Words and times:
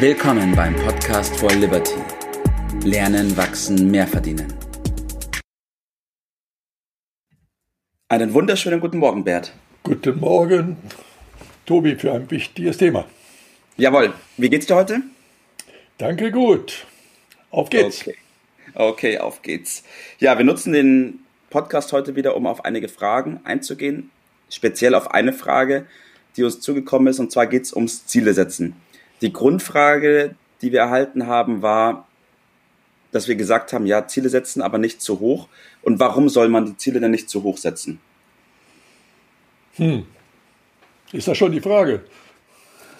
Willkommen 0.00 0.54
beim 0.54 0.76
Podcast 0.76 1.36
for 1.38 1.50
Liberty. 1.50 1.96
Lernen, 2.84 3.36
wachsen, 3.36 3.90
mehr 3.90 4.06
verdienen. 4.06 4.46
Einen 8.08 8.32
wunderschönen 8.32 8.78
guten 8.78 8.98
Morgen, 8.98 9.24
Bert. 9.24 9.52
Guten 9.82 10.20
Morgen, 10.20 10.76
Tobi, 11.66 11.96
für 11.96 12.12
ein 12.12 12.30
wichtiges 12.30 12.76
Thema. 12.78 13.06
Jawohl. 13.76 14.14
Wie 14.36 14.48
geht's 14.48 14.66
dir 14.66 14.76
heute? 14.76 15.00
Danke, 15.98 16.30
gut. 16.30 16.86
Auf 17.50 17.68
geht's. 17.68 18.02
Okay. 18.02 18.16
okay, 18.74 19.18
auf 19.18 19.42
geht's. 19.42 19.82
Ja, 20.20 20.38
wir 20.38 20.44
nutzen 20.44 20.74
den 20.74 21.18
Podcast 21.50 21.92
heute 21.92 22.14
wieder, 22.14 22.36
um 22.36 22.46
auf 22.46 22.64
einige 22.64 22.88
Fragen 22.88 23.40
einzugehen. 23.42 24.12
Speziell 24.48 24.94
auf 24.94 25.10
eine 25.10 25.32
Frage, 25.32 25.86
die 26.36 26.44
uns 26.44 26.60
zugekommen 26.60 27.08
ist, 27.08 27.18
und 27.18 27.32
zwar 27.32 27.48
geht 27.48 27.64
es 27.64 27.72
ums 27.72 28.06
Ziele 28.06 28.32
setzen. 28.32 28.76
Die 29.20 29.32
Grundfrage, 29.32 30.34
die 30.62 30.72
wir 30.72 30.80
erhalten 30.80 31.26
haben, 31.26 31.62
war, 31.62 32.06
dass 33.12 33.28
wir 33.28 33.36
gesagt 33.36 33.72
haben, 33.72 33.86
ja, 33.86 34.06
Ziele 34.06 34.28
setzen, 34.28 34.62
aber 34.62 34.78
nicht 34.78 35.00
zu 35.00 35.20
hoch. 35.20 35.48
Und 35.82 35.98
warum 35.98 36.28
soll 36.28 36.48
man 36.48 36.66
die 36.66 36.76
Ziele 36.76 37.00
denn 37.00 37.10
nicht 37.10 37.30
zu 37.30 37.42
hoch 37.42 37.56
setzen? 37.56 38.00
Hm. 39.76 40.04
Ist 41.12 41.28
das 41.28 41.38
schon 41.38 41.52
die 41.52 41.60
Frage? 41.60 42.02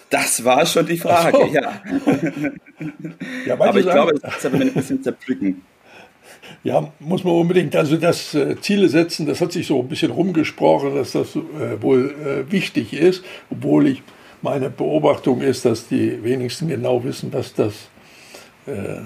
Das 0.09 0.43
war 0.43 0.65
schon 0.65 0.87
die 0.87 0.97
Frage, 0.97 1.37
so. 1.37 1.45
ja. 1.45 1.81
ja 3.45 3.53
aber 3.53 3.75
ich 3.77 3.85
sagen, 3.85 3.95
glaube, 3.95 4.19
das 4.19 4.37
ist 4.37 4.45
ein 4.45 4.73
bisschen 4.73 5.03
zerpflücken. 5.03 5.61
Ja, 6.63 6.91
muss 6.99 7.23
man 7.23 7.33
unbedingt. 7.35 7.75
Also 7.75 7.95
das 7.95 8.33
äh, 8.33 8.59
Ziele 8.59 8.89
setzen, 8.89 9.27
das 9.27 9.39
hat 9.39 9.51
sich 9.51 9.67
so 9.67 9.79
ein 9.79 9.87
bisschen 9.87 10.11
rumgesprochen, 10.11 10.95
dass 10.95 11.11
das 11.11 11.35
äh, 11.35 11.81
wohl 11.81 12.15
äh, 12.47 12.51
wichtig 12.51 12.93
ist, 12.93 13.23
obwohl 13.51 13.87
ich 13.87 14.01
meine 14.41 14.69
Beobachtung 14.69 15.41
ist, 15.41 15.65
dass 15.65 15.87
die 15.87 16.23
wenigsten 16.23 16.67
genau 16.67 17.03
wissen, 17.03 17.31
was 17.33 17.53
das 17.53 17.89
äh, 18.65 19.01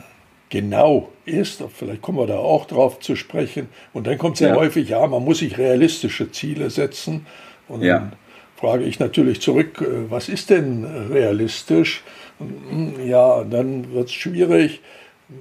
genau 0.49 1.09
ist. 1.25 1.63
Vielleicht 1.73 2.02
kommen 2.02 2.19
wir 2.19 2.27
da 2.27 2.38
auch 2.38 2.66
drauf 2.66 2.99
zu 2.99 3.16
sprechen. 3.16 3.69
Und 3.94 4.07
dann 4.07 4.17
kommt 4.17 4.38
sehr 4.38 4.49
ja. 4.49 4.55
häufig, 4.55 4.89
ja, 4.89 5.05
man 5.07 5.23
muss 5.23 5.39
sich 5.39 5.57
realistische 5.57 6.31
Ziele 6.31 6.69
setzen. 6.69 7.25
Und 7.67 7.81
ja. 7.81 7.99
dann 7.99 8.13
frage 8.55 8.83
ich 8.83 8.99
natürlich 8.99 9.41
zurück, 9.41 9.81
äh, 9.81 10.11
was 10.11 10.30
ist 10.30 10.49
denn 10.49 10.85
realistisch? 10.85 12.03
Hm, 12.39 13.07
ja, 13.07 13.44
dann 13.44 13.94
wird 13.94 14.09
es 14.09 14.13
schwierig. 14.13 14.81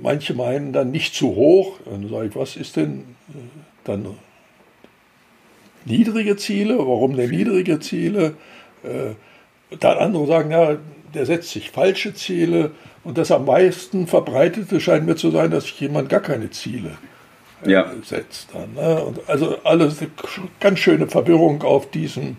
Manche 0.00 0.34
meinen 0.34 0.72
dann 0.72 0.90
nicht 0.90 1.14
zu 1.14 1.34
hoch. 1.34 1.78
Dann 1.84 2.08
sage 2.08 2.28
ich, 2.28 2.36
was 2.36 2.56
ist 2.56 2.76
denn 2.76 3.00
äh, 3.28 3.38
dann 3.84 4.06
niedrige 5.84 6.36
Ziele? 6.36 6.78
Warum 6.78 7.16
denn 7.16 7.30
niedrige 7.30 7.80
Ziele? 7.80 8.36
Äh, 8.82 9.14
dann 9.80 9.98
andere 9.98 10.26
sagen, 10.26 10.50
ja, 10.50 10.76
der 11.14 11.26
setzt 11.26 11.50
sich 11.50 11.70
falsche 11.70 12.14
Ziele. 12.14 12.72
Und 13.04 13.18
das 13.18 13.30
am 13.30 13.44
meisten 13.44 14.06
verbreitete 14.06 14.80
scheint 14.80 15.06
mir 15.06 15.16
zu 15.16 15.30
sein, 15.30 15.50
dass 15.50 15.64
sich 15.64 15.80
jemand 15.80 16.08
gar 16.08 16.20
keine 16.20 16.50
Ziele 16.50 16.92
äh, 17.64 17.72
ja. 17.72 17.90
setzt. 18.04 18.48
Dann, 18.52 18.74
ne? 18.74 19.02
Und 19.02 19.20
also 19.28 19.58
alles 19.64 20.00
eine 20.00 20.10
ganz 20.60 20.78
schöne 20.78 21.08
Verwirrung 21.08 21.62
auf 21.62 21.90
diesem 21.90 22.36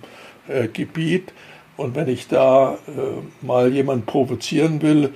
äh, 0.48 0.68
Gebiet. 0.68 1.34
Und 1.76 1.96
wenn 1.96 2.08
ich 2.08 2.28
da 2.28 2.78
äh, 2.88 3.46
mal 3.46 3.74
jemanden 3.74 4.06
provozieren 4.06 4.82
will, 4.82 5.14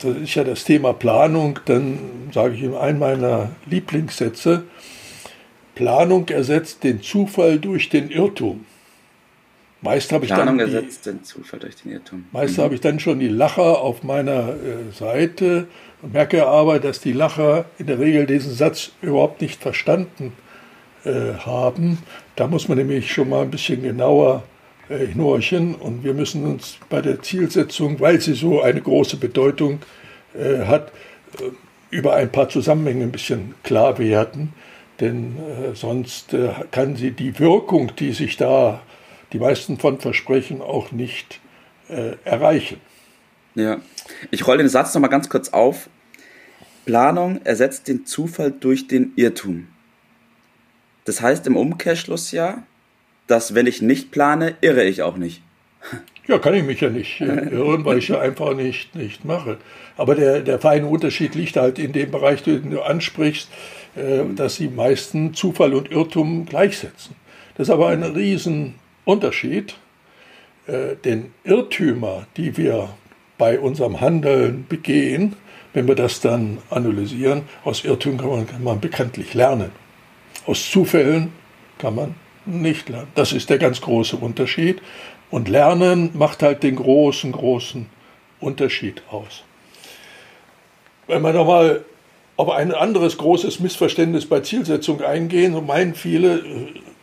das 0.00 0.16
ist 0.16 0.34
ja 0.34 0.44
das 0.44 0.64
Thema 0.64 0.92
Planung, 0.92 1.60
dann 1.64 1.98
sage 2.32 2.54
ich 2.54 2.62
ihm 2.62 2.76
einen 2.76 2.98
meiner 2.98 3.50
Lieblingssätze, 3.66 4.64
Planung 5.74 6.28
ersetzt 6.28 6.84
den 6.84 7.00
Zufall 7.02 7.58
durch 7.58 7.88
den 7.88 8.10
Irrtum. 8.10 8.66
Meist 9.80 10.12
habe 10.12 10.24
ich 10.24 10.32
Planung 10.32 10.58
dann 10.58 10.66
ersetzt 10.66 11.06
den 11.06 11.22
Zufall 11.22 11.60
durch 11.60 11.76
den 11.76 11.92
Irrtum. 11.92 12.24
Meist 12.32 12.58
mhm. 12.58 12.62
habe 12.62 12.74
ich 12.74 12.80
dann 12.80 12.98
schon 12.98 13.20
die 13.20 13.28
Lacher 13.28 13.80
auf 13.80 14.02
meiner 14.02 14.50
äh, 14.50 14.92
Seite 14.92 15.68
und 16.02 16.12
merke 16.12 16.46
aber, 16.46 16.80
dass 16.80 17.00
die 17.00 17.12
Lacher 17.12 17.66
in 17.78 17.86
der 17.86 17.98
Regel 17.98 18.26
diesen 18.26 18.52
Satz 18.52 18.90
überhaupt 19.02 19.40
nicht 19.40 19.62
verstanden 19.62 20.32
äh, 21.04 21.34
haben. 21.38 21.98
Da 22.34 22.48
muss 22.48 22.68
man 22.68 22.78
nämlich 22.78 23.12
schon 23.12 23.28
mal 23.28 23.42
ein 23.42 23.50
bisschen 23.50 23.82
genauer 23.82 24.42
äh, 24.88 25.06
hinhorchen 25.06 25.76
und 25.76 26.02
wir 26.02 26.14
müssen 26.14 26.44
uns 26.44 26.78
bei 26.88 27.00
der 27.00 27.22
Zielsetzung, 27.22 28.00
weil 28.00 28.20
sie 28.20 28.34
so 28.34 28.60
eine 28.60 28.80
große 28.80 29.16
Bedeutung 29.16 29.80
äh, 30.34 30.64
hat, 30.66 30.92
äh, 31.40 31.50
über 31.90 32.14
ein 32.14 32.30
paar 32.30 32.48
Zusammenhänge 32.48 33.04
ein 33.04 33.12
bisschen 33.12 33.54
klar 33.62 33.98
werden, 33.98 34.52
denn 35.00 35.36
äh, 35.36 35.74
sonst 35.74 36.34
äh, 36.34 36.50
kann 36.70 36.96
sie 36.96 37.12
die 37.12 37.38
Wirkung, 37.38 37.92
die 37.96 38.12
sich 38.12 38.36
da 38.36 38.80
die 39.32 39.38
meisten 39.38 39.78
von 39.78 40.00
versprechen, 40.00 40.62
auch 40.62 40.92
nicht 40.92 41.40
äh, 41.88 42.16
erreichen. 42.24 42.80
Ja, 43.54 43.80
ich 44.30 44.46
rolle 44.46 44.58
den 44.58 44.68
Satz 44.68 44.94
nochmal 44.94 45.10
ganz 45.10 45.28
kurz 45.28 45.50
auf. 45.50 45.88
Planung 46.86 47.40
ersetzt 47.44 47.88
den 47.88 48.06
Zufall 48.06 48.52
durch 48.52 48.86
den 48.88 49.12
Irrtum. 49.16 49.68
Das 51.04 51.20
heißt 51.20 51.46
im 51.46 51.56
Umkehrschluss 51.56 52.32
ja, 52.32 52.62
dass 53.26 53.54
wenn 53.54 53.66
ich 53.66 53.82
nicht 53.82 54.10
plane, 54.10 54.56
irre 54.60 54.84
ich 54.84 55.02
auch 55.02 55.16
nicht. 55.16 55.42
Ja, 56.26 56.38
kann 56.38 56.54
ich 56.54 56.62
mich 56.62 56.80
ja 56.80 56.90
nicht 56.90 57.20
irren, 57.20 57.84
weil 57.84 57.98
ich 57.98 58.08
ja 58.08 58.20
einfach 58.20 58.54
nicht, 58.54 58.94
nicht 58.94 59.24
mache. 59.24 59.58
Aber 59.96 60.14
der, 60.14 60.40
der 60.40 60.58
feine 60.58 60.86
Unterschied 60.86 61.34
liegt 61.34 61.56
halt 61.56 61.78
in 61.78 61.92
dem 61.92 62.10
Bereich, 62.10 62.42
den 62.42 62.70
du 62.70 62.82
ansprichst, 62.82 63.48
äh, 63.96 64.22
dass 64.34 64.56
die 64.56 64.68
meisten 64.68 65.34
Zufall 65.34 65.74
und 65.74 65.90
Irrtum 65.90 66.44
gleichsetzen. 66.44 67.16
Das 67.56 67.68
ist 67.68 67.72
aber 67.72 67.88
ein 67.88 68.02
Riesenunterschied, 69.08 69.74
äh, 70.66 70.96
denn 71.04 71.32
Irrtümer, 71.44 72.26
die 72.36 72.56
wir 72.56 72.90
bei 73.38 73.58
unserem 73.58 74.00
Handeln 74.00 74.66
begehen, 74.68 75.36
wenn 75.72 75.88
wir 75.88 75.94
das 75.94 76.20
dann 76.20 76.58
analysieren, 76.70 77.42
aus 77.64 77.84
Irrtümern 77.84 78.18
kann 78.18 78.46
kann 78.46 78.64
man 78.64 78.80
bekanntlich 78.80 79.34
lernen. 79.34 79.70
Aus 80.46 80.70
Zufällen 80.70 81.32
kann 81.78 81.94
man 81.94 82.14
nicht 82.44 82.88
lernen. 82.88 83.08
Das 83.14 83.32
ist 83.32 83.48
der 83.50 83.58
ganz 83.58 83.80
große 83.80 84.16
Unterschied. 84.16 84.80
Und 85.30 85.48
Lernen 85.48 86.10
macht 86.14 86.42
halt 86.42 86.62
den 86.62 86.76
großen, 86.76 87.32
großen 87.32 87.86
Unterschied 88.40 89.02
aus. 89.10 89.44
Wenn 91.06 91.22
wir 91.22 91.32
nochmal 91.32 91.84
auf 92.36 92.50
ein 92.50 92.72
anderes 92.72 93.18
großes 93.18 93.60
Missverständnis 93.60 94.26
bei 94.26 94.40
Zielsetzung 94.40 95.02
eingehen, 95.02 95.52
so 95.52 95.60
meinen 95.60 95.94
viele, 95.94 96.42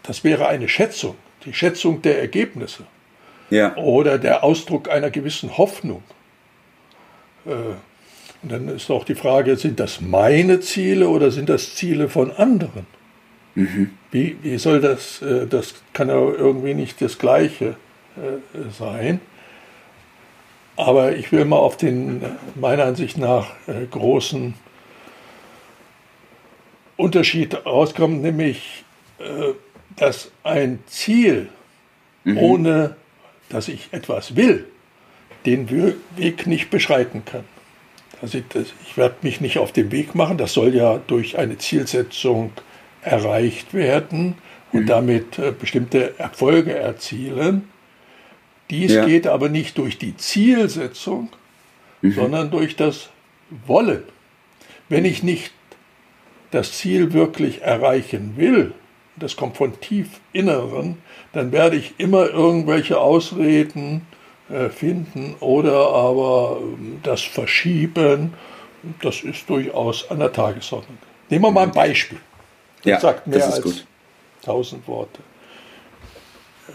das 0.03 0.23
wäre 0.23 0.47
eine 0.47 0.67
Schätzung, 0.67 1.15
die 1.45 1.53
Schätzung 1.53 2.01
der 2.01 2.19
Ergebnisse 2.19 2.83
ja. 3.49 3.75
oder 3.77 4.17
der 4.17 4.43
Ausdruck 4.43 4.89
einer 4.89 5.09
gewissen 5.09 5.57
Hoffnung. 5.57 6.03
Äh, 7.45 7.51
und 8.43 8.51
dann 8.51 8.67
ist 8.69 8.91
auch 8.91 9.03
die 9.03 9.15
Frage, 9.15 9.55
sind 9.55 9.79
das 9.79 10.01
meine 10.01 10.59
Ziele 10.59 11.09
oder 11.09 11.31
sind 11.31 11.49
das 11.49 11.75
Ziele 11.75 12.09
von 12.09 12.31
anderen? 12.31 12.85
Mhm. 13.55 13.91
Wie, 14.11 14.37
wie 14.41 14.57
soll 14.57 14.81
das, 14.81 15.21
äh, 15.21 15.47
das 15.47 15.75
kann 15.93 16.09
ja 16.09 16.15
irgendwie 16.15 16.73
nicht 16.73 17.01
das 17.01 17.17
Gleiche 17.17 17.75
äh, 18.17 18.69
sein. 18.77 19.19
Aber 20.75 21.15
ich 21.15 21.31
will 21.31 21.45
mal 21.45 21.57
auf 21.57 21.77
den 21.77 22.21
meiner 22.55 22.83
Ansicht 22.83 23.17
nach 23.17 23.51
äh, 23.67 23.85
großen 23.89 24.53
Unterschied 26.97 27.65
rauskommen, 27.65 28.21
nämlich, 28.21 28.83
dass 29.95 30.31
ein 30.43 30.79
Ziel, 30.87 31.49
mhm. 32.23 32.37
ohne 32.37 32.95
dass 33.49 33.67
ich 33.67 33.89
etwas 33.91 34.35
will, 34.35 34.65
den 35.45 35.69
Weg 36.15 36.47
nicht 36.47 36.69
beschreiten 36.69 37.23
kann. 37.25 37.43
Also 38.21 38.39
ich, 38.39 38.45
ich 38.83 38.97
werde 38.97 39.15
mich 39.21 39.41
nicht 39.41 39.57
auf 39.57 39.71
den 39.71 39.91
Weg 39.91 40.15
machen, 40.15 40.37
das 40.37 40.53
soll 40.53 40.73
ja 40.73 40.99
durch 41.07 41.37
eine 41.37 41.57
Zielsetzung 41.57 42.51
erreicht 43.01 43.73
werden 43.73 44.35
und 44.71 44.83
mhm. 44.83 44.87
damit 44.87 45.39
äh, 45.39 45.51
bestimmte 45.51 46.17
Erfolge 46.17 46.75
erzielen. 46.75 47.69
Dies 48.69 48.93
ja. 48.93 49.05
geht 49.05 49.27
aber 49.27 49.49
nicht 49.49 49.77
durch 49.77 49.99
die 49.99 50.17
Zielsetzung, 50.17 51.29
mhm. 52.01 52.11
sondern 52.13 52.51
durch 52.51 52.75
das 52.75 53.09
Wollen. 53.67 54.03
Wenn 54.89 55.05
ich 55.05 55.21
nicht 55.21 55.51
das 56.51 56.73
Ziel 56.73 57.13
wirklich 57.13 57.61
erreichen 57.61 58.33
will, 58.37 58.73
das 59.17 59.35
kommt 59.35 59.57
von 59.57 59.79
tief 59.79 60.19
Inneren, 60.33 60.97
dann 61.33 61.51
werde 61.51 61.77
ich 61.77 61.93
immer 61.97 62.29
irgendwelche 62.29 62.99
Ausreden 62.99 64.05
äh, 64.49 64.69
finden 64.69 65.35
oder 65.39 65.89
aber 65.89 66.59
äh, 66.61 66.97
das 67.03 67.21
Verschieben. 67.21 68.33
Das 69.01 69.21
ist 69.21 69.49
durchaus 69.49 70.09
an 70.11 70.19
der 70.19 70.31
Tagesordnung. 70.31 70.97
Nehmen 71.29 71.45
wir 71.45 71.51
mal 71.51 71.63
ein 71.63 71.71
Beispiel. 71.71 72.19
Das 72.83 72.85
ja, 72.85 72.99
sagt 72.99 73.27
mehr 73.27 73.43
als 73.43 73.61
gut. 73.61 73.85
tausend 74.43 74.87
Worte. 74.87 75.19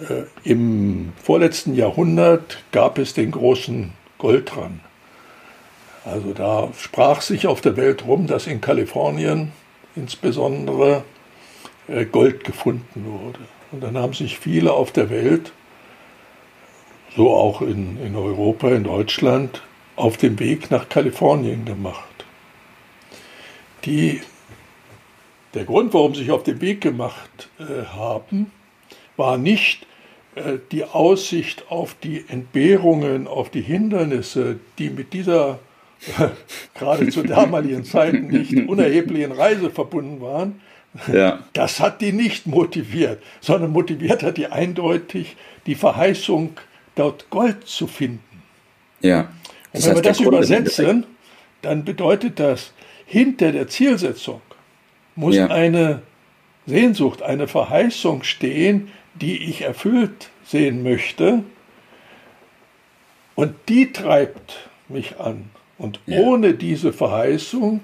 Äh, 0.08 0.24
Im 0.42 1.12
vorletzten 1.22 1.74
Jahrhundert 1.74 2.58
gab 2.72 2.98
es 2.98 3.14
den 3.14 3.30
großen 3.30 3.92
Goldrand. 4.18 4.80
Also 6.04 6.32
da 6.32 6.70
sprach 6.76 7.20
sich 7.20 7.46
auf 7.46 7.60
der 7.60 7.76
Welt 7.76 8.04
rum, 8.06 8.26
dass 8.26 8.46
in 8.46 8.60
Kalifornien 8.60 9.52
insbesondere 9.94 11.04
Gold 12.10 12.44
gefunden 12.44 13.04
wurde. 13.04 13.40
Und 13.72 13.82
dann 13.82 13.96
haben 13.96 14.12
sich 14.12 14.38
viele 14.38 14.72
auf 14.72 14.92
der 14.92 15.10
Welt, 15.10 15.52
so 17.16 17.32
auch 17.32 17.62
in, 17.62 18.00
in 18.04 18.16
Europa, 18.16 18.68
in 18.68 18.84
Deutschland, 18.84 19.62
auf 19.96 20.16
dem 20.16 20.38
Weg 20.38 20.70
nach 20.70 20.88
Kalifornien 20.88 21.64
gemacht. 21.64 22.04
Die, 23.84 24.20
der 25.54 25.64
Grund, 25.64 25.92
warum 25.94 26.14
sie 26.14 26.22
sich 26.22 26.30
auf 26.30 26.42
den 26.42 26.60
Weg 26.60 26.80
gemacht 26.80 27.48
äh, 27.58 27.84
haben, 27.86 28.50
war 29.16 29.36
nicht 29.36 29.86
äh, 30.34 30.58
die 30.70 30.84
Aussicht 30.84 31.64
auf 31.70 31.94
die 32.02 32.24
Entbehrungen, 32.28 33.26
auf 33.26 33.50
die 33.50 33.62
Hindernisse, 33.62 34.58
die 34.78 34.90
mit 34.90 35.12
dieser 35.12 35.58
äh, 36.18 36.28
gerade 36.78 37.08
zu 37.08 37.22
damaligen 37.22 37.84
Zeiten 37.84 38.28
nicht 38.28 38.54
unerheblichen 38.68 39.32
Reise 39.32 39.70
verbunden 39.70 40.20
waren, 40.20 40.60
ja. 41.12 41.40
das 41.52 41.80
hat 41.80 42.00
die 42.00 42.12
nicht 42.12 42.46
motiviert, 42.46 43.22
sondern 43.40 43.70
motiviert 43.70 44.22
hat 44.22 44.36
die 44.36 44.46
eindeutig 44.46 45.36
die 45.66 45.74
Verheißung, 45.74 46.56
dort 46.96 47.30
Gold 47.30 47.66
zu 47.66 47.86
finden. 47.86 48.42
Ja. 49.00 49.30
Und 49.72 49.86
wenn 49.86 49.94
wir 49.94 50.02
das 50.02 50.20
übersetzen, 50.20 51.06
dann 51.62 51.84
bedeutet 51.84 52.40
das, 52.40 52.72
hinter 53.06 53.52
der 53.52 53.68
Zielsetzung 53.68 54.40
muss 55.14 55.36
ja. 55.36 55.46
eine 55.48 56.02
Sehnsucht, 56.66 57.22
eine 57.22 57.48
Verheißung 57.48 58.22
stehen, 58.22 58.90
die 59.14 59.50
ich 59.50 59.62
erfüllt 59.62 60.30
sehen 60.44 60.82
möchte. 60.82 61.42
Und 63.34 63.54
die 63.68 63.92
treibt 63.92 64.68
mich 64.88 65.18
an. 65.18 65.50
Und 65.78 66.00
ja. 66.06 66.18
ohne 66.18 66.54
diese 66.54 66.92
Verheißung 66.92 67.80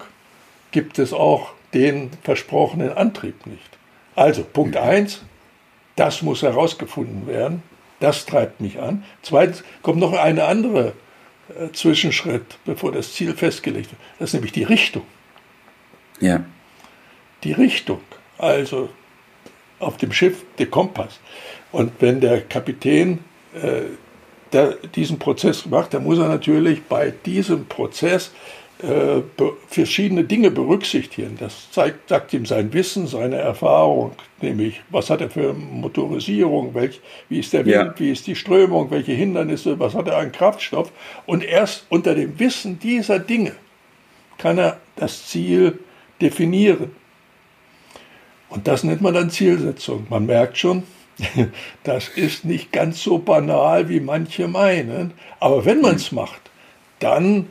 gibt 0.70 0.98
es 0.98 1.12
auch 1.12 1.52
den 1.74 2.10
versprochenen 2.22 2.92
Antrieb 2.92 3.46
nicht. 3.46 3.78
Also 4.14 4.44
Punkt 4.44 4.76
1, 4.76 5.22
das 5.96 6.22
muss 6.22 6.42
herausgefunden 6.42 7.26
werden. 7.26 7.62
Das 8.00 8.26
treibt 8.26 8.60
mich 8.60 8.80
an. 8.80 9.04
Zweitens 9.22 9.64
kommt 9.82 9.98
noch 9.98 10.12
eine 10.12 10.44
andere 10.44 10.92
äh, 11.48 11.72
Zwischenschritt, 11.72 12.58
bevor 12.64 12.92
das 12.92 13.14
Ziel 13.14 13.34
festgelegt 13.34 13.90
wird. 13.90 14.00
Das 14.18 14.30
ist 14.30 14.34
nämlich 14.34 14.52
die 14.52 14.64
Richtung. 14.64 15.02
Ja. 16.20 16.44
Die 17.44 17.52
Richtung. 17.52 18.00
Also 18.38 18.90
auf 19.78 19.96
dem 19.96 20.12
Schiff 20.12 20.44
der 20.58 20.66
Kompass. 20.66 21.20
Und 21.72 21.92
wenn 22.00 22.20
der 22.20 22.42
Kapitän 22.42 23.20
äh, 23.54 23.82
der, 24.52 24.74
diesen 24.94 25.18
Prozess 25.18 25.66
macht, 25.66 25.94
dann 25.94 26.04
muss 26.04 26.18
er 26.18 26.28
natürlich 26.28 26.82
bei 26.84 27.12
diesem 27.24 27.66
Prozess 27.66 28.32
äh, 28.82 29.22
verschiedene 29.68 30.24
Dinge 30.24 30.50
berücksichtigen. 30.50 31.36
Das 31.38 31.70
zeigt, 31.70 32.10
sagt 32.10 32.34
ihm 32.34 32.44
sein 32.44 32.72
Wissen, 32.74 33.06
seine 33.06 33.36
Erfahrung, 33.36 34.12
nämlich 34.42 34.82
was 34.90 35.08
hat 35.08 35.22
er 35.22 35.30
für 35.30 35.54
Motorisierung, 35.54 36.74
welch, 36.74 37.00
wie 37.30 37.38
ist 37.38 37.54
der 37.54 37.64
Wind, 37.64 37.74
ja. 37.74 37.94
wie 37.98 38.10
ist 38.10 38.26
die 38.26 38.36
Strömung, 38.36 38.90
welche 38.90 39.12
Hindernisse, 39.12 39.78
was 39.78 39.94
hat 39.94 40.08
er 40.08 40.18
an 40.18 40.30
Kraftstoff. 40.30 40.92
Und 41.24 41.42
erst 41.42 41.86
unter 41.88 42.14
dem 42.14 42.38
Wissen 42.38 42.78
dieser 42.78 43.18
Dinge 43.18 43.52
kann 44.36 44.58
er 44.58 44.78
das 44.96 45.26
Ziel 45.26 45.78
definieren. 46.20 46.90
Und 48.50 48.68
das 48.68 48.84
nennt 48.84 49.00
man 49.00 49.14
dann 49.14 49.30
Zielsetzung. 49.30 50.06
Man 50.10 50.26
merkt 50.26 50.58
schon, 50.58 50.82
das 51.82 52.08
ist 52.08 52.44
nicht 52.44 52.72
ganz 52.72 53.02
so 53.02 53.18
banal, 53.18 53.88
wie 53.88 54.00
manche 54.00 54.48
meinen. 54.48 55.12
Aber 55.40 55.64
wenn 55.64 55.80
man 55.80 55.96
es 55.96 56.12
macht, 56.12 56.42
dann 56.98 57.46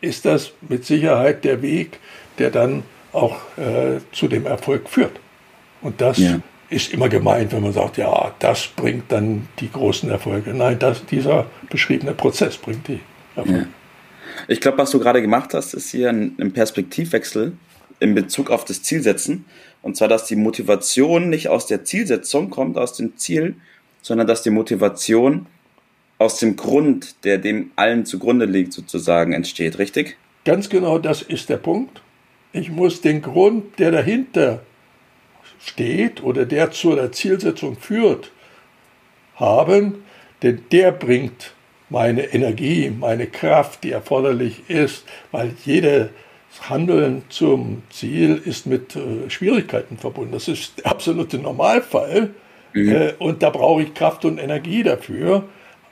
ist 0.00 0.24
das 0.24 0.52
mit 0.68 0.84
Sicherheit 0.84 1.44
der 1.44 1.62
Weg, 1.62 1.98
der 2.38 2.50
dann 2.50 2.82
auch 3.12 3.36
äh, 3.56 4.00
zu 4.12 4.28
dem 4.28 4.46
Erfolg 4.46 4.88
führt. 4.88 5.20
Und 5.82 6.00
das 6.00 6.18
ja. 6.18 6.40
ist 6.68 6.92
immer 6.92 7.08
gemeint, 7.08 7.52
wenn 7.52 7.62
man 7.62 7.72
sagt, 7.72 7.96
ja, 7.96 8.34
das 8.38 8.68
bringt 8.68 9.10
dann 9.10 9.48
die 9.58 9.70
großen 9.70 10.10
Erfolge. 10.10 10.54
Nein, 10.54 10.78
das, 10.78 11.04
dieser 11.06 11.46
beschriebene 11.68 12.12
Prozess 12.12 12.56
bringt 12.56 12.86
die 12.88 13.00
Erfolge. 13.34 13.60
Ja. 13.60 13.66
Ich 14.48 14.60
glaube, 14.60 14.78
was 14.78 14.90
du 14.90 14.98
gerade 14.98 15.20
gemacht 15.20 15.54
hast, 15.54 15.74
ist 15.74 15.90
hier 15.90 16.08
ein, 16.08 16.36
ein 16.38 16.52
Perspektivwechsel 16.52 17.52
in 17.98 18.14
Bezug 18.14 18.50
auf 18.50 18.64
das 18.64 18.82
Zielsetzen. 18.82 19.44
Und 19.82 19.96
zwar, 19.96 20.08
dass 20.08 20.26
die 20.26 20.36
Motivation 20.36 21.28
nicht 21.28 21.48
aus 21.48 21.66
der 21.66 21.84
Zielsetzung 21.84 22.50
kommt, 22.50 22.76
aus 22.76 22.94
dem 22.94 23.16
Ziel, 23.16 23.56
sondern 24.02 24.26
dass 24.26 24.42
die 24.42 24.50
Motivation 24.50 25.46
aus 26.20 26.36
dem 26.36 26.54
Grund, 26.54 27.24
der 27.24 27.38
dem 27.38 27.70
allen 27.76 28.04
zugrunde 28.04 28.44
liegt, 28.44 28.74
sozusagen 28.74 29.32
entsteht, 29.32 29.78
richtig? 29.78 30.18
Ganz 30.44 30.68
genau, 30.68 30.98
das 30.98 31.22
ist 31.22 31.48
der 31.48 31.56
Punkt. 31.56 32.02
Ich 32.52 32.70
muss 32.70 33.00
den 33.00 33.22
Grund, 33.22 33.78
der 33.78 33.90
dahinter 33.90 34.60
steht 35.58 36.22
oder 36.22 36.44
der 36.44 36.72
zu 36.72 36.94
der 36.94 37.10
Zielsetzung 37.12 37.76
führt, 37.76 38.32
haben, 39.36 40.04
denn 40.42 40.62
der 40.70 40.92
bringt 40.92 41.54
meine 41.88 42.34
Energie, 42.34 42.90
meine 42.90 43.26
Kraft, 43.26 43.82
die 43.82 43.92
erforderlich 43.92 44.68
ist, 44.68 45.04
weil 45.32 45.54
jede 45.64 46.10
Handeln 46.68 47.22
zum 47.30 47.82
Ziel 47.88 48.42
ist 48.44 48.66
mit 48.66 48.94
äh, 48.94 49.30
Schwierigkeiten 49.30 49.96
verbunden. 49.96 50.32
Das 50.32 50.48
ist 50.48 50.80
der 50.80 50.90
absolute 50.90 51.38
Normalfall. 51.38 52.34
Mhm. 52.74 52.88
Äh, 52.92 53.12
und 53.18 53.42
da 53.42 53.48
brauche 53.48 53.82
ich 53.82 53.94
Kraft 53.94 54.26
und 54.26 54.36
Energie 54.36 54.82
dafür. 54.82 55.48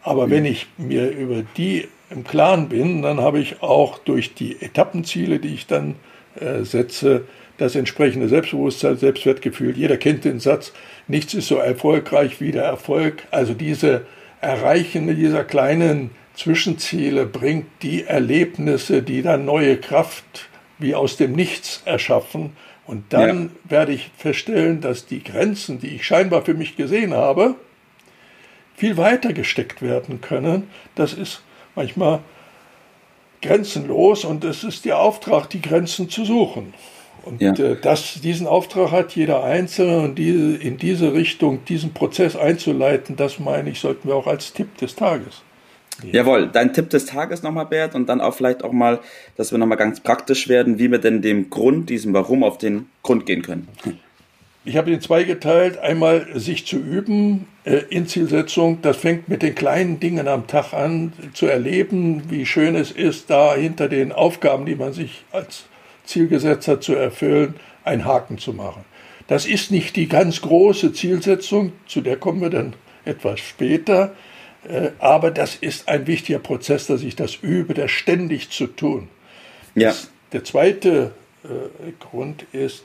Aber 0.09 0.31
wenn 0.31 0.47
ich 0.47 0.67
mir 0.79 1.11
über 1.11 1.43
die 1.59 1.87
im 2.09 2.25
Klaren 2.25 2.71
bin, 2.71 3.03
dann 3.03 3.21
habe 3.21 3.41
ich 3.41 3.63
auch 3.63 3.99
durch 3.99 4.33
die 4.33 4.57
Etappenziele, 4.63 5.39
die 5.39 5.53
ich 5.53 5.67
dann 5.67 5.97
äh, 6.41 6.65
setze, 6.65 7.27
das 7.59 7.75
entsprechende 7.75 8.27
Selbstbewusstsein, 8.27 8.97
Selbstwertgefühl. 8.97 9.77
Jeder 9.77 9.99
kennt 9.99 10.25
den 10.25 10.41
Satz, 10.41 10.73
nichts 11.09 11.35
ist 11.35 11.49
so 11.49 11.57
erfolgreich 11.57 12.41
wie 12.41 12.53
der 12.53 12.65
Erfolg. 12.65 13.25
Also 13.31 13.53
diese 13.53 14.07
Erreichen 14.41 15.15
dieser 15.15 15.45
kleinen 15.45 16.09
Zwischenziele 16.35 17.27
bringt 17.27 17.67
die 17.83 18.05
Erlebnisse, 18.05 19.03
die 19.03 19.21
dann 19.21 19.45
neue 19.45 19.77
Kraft 19.77 20.49
wie 20.79 20.95
aus 20.95 21.19
dem 21.19 21.33
Nichts 21.33 21.83
erschaffen. 21.85 22.53
Und 22.87 23.13
dann 23.13 23.43
ja. 23.43 23.71
werde 23.71 23.93
ich 23.93 24.11
feststellen, 24.17 24.81
dass 24.81 25.05
die 25.05 25.23
Grenzen, 25.23 25.81
die 25.81 25.97
ich 25.97 26.07
scheinbar 26.07 26.47
für 26.47 26.55
mich 26.55 26.77
gesehen 26.77 27.13
habe, 27.13 27.57
viel 28.79 28.97
weiter 28.97 29.33
gesteckt 29.33 29.83
werden 29.83 30.21
können. 30.21 30.71
Das 30.95 31.13
ist 31.13 31.43
manchmal 31.75 32.21
grenzenlos 33.43 34.25
und 34.25 34.45
es 34.45 34.65
ist 34.65 34.85
der 34.85 34.99
Auftrag, 34.99 35.51
die 35.51 35.61
Grenzen 35.61 36.09
zu 36.09 36.25
suchen. 36.25 36.73
Und 37.25 37.43
ja. 37.43 37.53
äh, 37.53 37.77
das, 37.81 38.21
diesen 38.23 38.47
Auftrag 38.47 38.91
hat 38.91 39.15
jeder 39.15 39.45
Einzelne 39.45 40.01
und 40.01 40.15
diese, 40.15 40.57
in 40.57 40.79
diese 40.79 41.13
Richtung, 41.13 41.65
diesen 41.67 41.93
Prozess 41.93 42.37
einzuleiten, 42.37 43.17
das 43.17 43.39
meine 43.39 43.71
ich, 43.71 43.81
sollten 43.81 44.09
wir 44.09 44.15
auch 44.15 44.27
als 44.27 44.53
Tipp 44.53 44.79
des 44.79 44.95
Tages 44.95 45.43
Jawohl, 46.05 46.49
dein 46.53 46.73
Tipp 46.73 46.91
des 46.91 47.07
Tages 47.07 47.43
nochmal, 47.43 47.67
Bert, 47.67 47.95
und 47.95 48.09
dann 48.09 48.21
auch 48.21 48.35
vielleicht 48.35 48.63
auch 48.63 48.73
mal, 48.73 49.01
dass 49.37 49.51
wir 49.51 49.59
nochmal 49.59 49.79
ganz 49.79 50.01
praktisch 50.01 50.49
werden, 50.49 50.79
wie 50.79 50.91
wir 50.91 50.99
denn 50.99 51.23
dem 51.23 51.51
Grund, 51.51 51.91
diesem 51.91 52.15
Warum 52.15 52.45
auf 52.45 52.59
den 52.59 52.87
Grund 53.03 53.27
gehen 53.27 53.43
können. 53.43 53.69
Ich 54.69 54.77
habe 54.77 54.91
ihn 54.91 55.01
zweigeteilt. 55.01 55.79
Einmal 55.79 56.27
sich 56.39 56.67
zu 56.67 56.77
üben 56.77 57.47
äh, 57.65 57.85
in 57.89 58.07
Zielsetzung. 58.07 58.83
Das 58.83 58.99
fängt 58.99 59.27
mit 59.27 59.41
den 59.41 59.55
kleinen 59.55 59.99
Dingen 59.99 60.29
am 60.29 60.47
Tag 60.47 60.75
an, 60.75 61.15
zu 61.33 61.47
erleben, 61.47 62.25
wie 62.29 62.45
schön 62.45 62.75
es 62.75 62.91
ist, 62.91 63.31
da 63.31 63.55
hinter 63.55 63.89
den 63.89 64.13
Aufgaben, 64.13 64.67
die 64.67 64.75
man 64.75 64.93
sich 64.93 65.25
als 65.33 65.65
Ziel 66.05 66.29
gesetzt 66.29 66.69
hat, 66.69 66.83
zu 66.83 66.95
erfüllen, 66.95 67.55
einen 67.83 68.05
Haken 68.05 68.37
zu 68.37 68.53
machen. 68.53 68.85
Das 69.27 69.47
ist 69.47 69.71
nicht 69.71 69.97
die 69.97 70.07
ganz 70.07 70.43
große 70.43 70.93
Zielsetzung, 70.93 71.73
zu 71.87 72.03
der 72.03 72.19
kommen 72.19 72.43
wir 72.43 72.51
dann 72.51 72.75
etwas 73.07 73.41
später. 73.41 74.15
Äh, 74.69 74.91
aber 74.99 75.31
das 75.31 75.57
ist 75.57 75.89
ein 75.89 76.07
wichtiger 76.07 76.41
Prozess, 76.41 76.89
dass 76.89 77.03
ich 77.03 77.17
das 77.17 77.37
übe, 77.37 77.73
das 77.73 77.91
ständig 77.91 78.51
zu 78.51 78.67
tun. 78.67 79.09
Ja. 79.75 79.89
Das, 79.89 80.11
der 80.33 80.45
zweite 80.45 81.13
äh, 81.43 81.93
Grund 82.01 82.45
ist, 82.53 82.85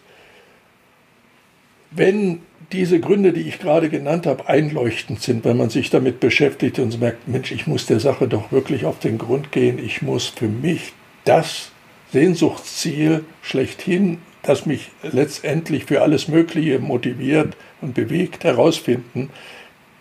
wenn 1.96 2.40
diese 2.72 3.00
Gründe, 3.00 3.34
die 3.34 3.42
ich 3.42 3.60
gerade 3.60 3.90
genannt 3.90 4.26
habe, 4.26 4.50
einleuchtend 4.50 5.22
sind, 5.22 5.46
wenn 5.46 5.58
man 5.58 5.70
sich 5.70 5.90
damit 5.90 6.20
beschäftigt 6.20 6.80
und 6.80 7.00
merkt, 7.00 7.28
Mensch, 7.28 7.52
ich 7.52 7.68
muss 7.68 7.86
der 7.86 8.00
Sache 8.00 8.28
doch 8.28 8.52
wirklich 8.52 8.86
auf 8.86 9.00
den 9.00 9.18
Grund 9.18 9.52
gehen, 9.52 9.78
ich 9.84 10.02
muss 10.02 10.28
für 10.28 10.48
mich 10.48 10.94
das 11.24 11.72
Sehnsuchtsziel 12.12 13.24
schlechthin, 13.42 14.18
das 14.42 14.66
mich 14.66 14.92
letztendlich 15.04 15.86
für 15.86 16.02
alles 16.02 16.28
Mögliche 16.28 16.80
motiviert 16.80 17.56
und 17.82 17.94
bewegt, 17.94 18.44
herausfinden, 18.44 19.30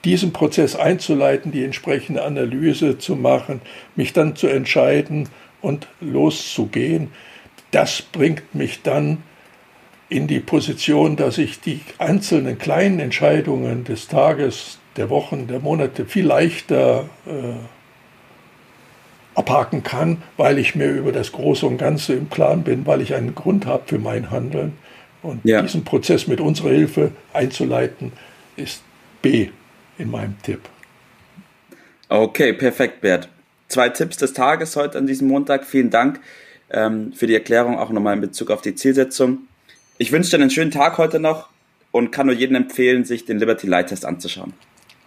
diesen 0.05 0.33
Prozess 0.33 0.75
einzuleiten, 0.75 1.53
die 1.53 1.65
entsprechende 1.65 2.25
Analyse 2.25 2.99
zu 2.99 3.15
machen, 3.15 3.61
mich 3.95 4.13
dann 4.13 4.35
zu 4.35 4.49
entscheiden 4.49 5.29
und 5.61 5.87
loszugehen, 6.01 7.09
das 7.71 8.03
bringt 8.03 8.55
mich 8.55 8.83
dann 8.83 9.19
in 10.13 10.27
die 10.27 10.41
Position, 10.41 11.17
dass 11.17 11.39
ich 11.39 11.61
die 11.61 11.81
einzelnen 11.97 12.59
kleinen 12.59 13.01
Entscheidungen 13.01 13.85
des 13.85 14.09
Tages, 14.09 14.79
der 14.97 15.09
Wochen, 15.09 15.47
der 15.47 15.61
Monate 15.61 16.05
viel 16.05 16.27
leichter 16.27 17.09
äh, 17.27 17.55
abhaken 19.35 19.83
kann, 19.83 20.23
weil 20.37 20.59
ich 20.59 20.75
mir 20.75 20.91
über 20.91 21.13
das 21.13 21.33
Große 21.33 21.65
und 21.65 21.79
Ganze 21.79 22.13
im 22.13 22.29
Klaren 22.29 22.63
bin, 22.63 22.85
weil 22.85 23.01
ich 23.01 23.15
einen 23.15 23.35
Grund 23.35 23.65
habe 23.65 23.85
für 23.87 23.99
mein 23.99 24.31
Handeln. 24.31 24.75
Und 25.23 25.41
ja. 25.45 25.63
diesen 25.63 25.83
Prozess 25.83 26.27
mit 26.27 26.43
unserer 26.43 26.71
Hilfe 26.71 27.13
einzuleiten, 27.33 28.13
ist 28.57 28.83
B 29.23 29.49
in 29.97 30.11
meinem 30.11 30.37
Tipp. 30.43 30.61
Okay, 32.11 32.53
perfekt, 32.53 33.01
Bert. 33.01 33.31
zwei 33.69 33.89
Tipps 33.89 34.19
des 34.19 34.35
Tages 34.35 34.77
heute 34.77 34.99
an 34.99 35.07
diesem 35.07 35.29
Montag. 35.29 35.65
Vielen 35.65 35.89
Dank 35.89 36.21
ähm, 36.71 37.15
für 37.15 37.27
die 37.27 37.35
Erklärung, 37.35 37.79
auch 37.79 37.89
nochmal 37.89 38.15
in 38.17 38.21
Bezug 38.21 38.51
auf 38.51 38.61
die 38.61 38.75
Zielsetzung. 38.75 39.49
Ich 40.03 40.11
wünsche 40.11 40.31
dir 40.31 40.43
einen 40.43 40.51
schönen 40.51 40.73
Tag 40.73 40.99
heute 40.99 41.21
noch 41.21 41.49
und 41.93 42.11
kann 42.11 42.27
nur 42.27 42.35
jedem 42.35 42.57
empfehlen, 42.57 43.05
sich 43.05 43.25
den 43.25 43.39
Liberty 43.39 43.69
Light 43.69 43.91
Test 43.91 44.05
anzuschauen. 44.05 44.53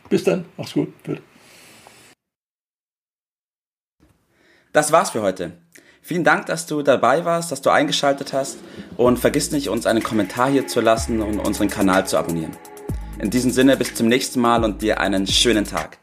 Bis 0.07 0.23
dann, 0.23 0.45
mach's 0.55 0.71
gut. 0.71 0.93
Bitte. 1.03 1.21
Das 4.71 4.93
war's 4.93 5.09
für 5.09 5.21
heute. 5.21 5.51
Vielen 6.01 6.23
Dank, 6.23 6.45
dass 6.45 6.65
du 6.65 6.81
dabei 6.81 7.25
warst, 7.25 7.51
dass 7.51 7.61
du 7.61 7.71
eingeschaltet 7.71 8.31
hast 8.31 8.59
und 8.95 9.19
vergiss 9.19 9.51
nicht, 9.51 9.67
uns 9.67 9.85
einen 9.85 10.01
Kommentar 10.01 10.49
hier 10.49 10.65
zu 10.65 10.79
lassen 10.79 11.21
und 11.21 11.39
unseren 11.39 11.69
Kanal 11.69 12.07
zu 12.07 12.17
abonnieren. 12.17 12.55
In 13.19 13.29
diesem 13.29 13.51
Sinne 13.51 13.75
bis 13.75 13.95
zum 13.95 14.07
nächsten 14.07 14.39
Mal 14.39 14.63
und 14.63 14.81
dir 14.81 15.01
einen 15.01 15.27
schönen 15.27 15.65
Tag. 15.65 15.97